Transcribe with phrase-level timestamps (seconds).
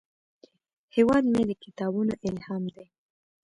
[0.95, 2.85] هیواد مې د کتابونو الهام دی